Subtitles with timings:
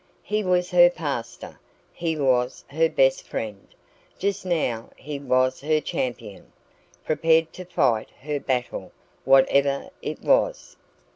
[0.23, 1.59] He was her pastor
[1.93, 3.67] he was her best friend;
[4.17, 6.51] just now he was her champion,
[7.05, 8.91] prepared to fight her battle,
[9.25, 10.75] whatever it was.